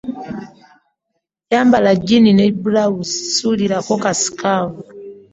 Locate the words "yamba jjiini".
1.51-2.31